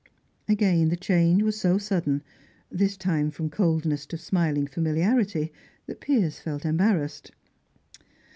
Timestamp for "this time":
2.71-3.29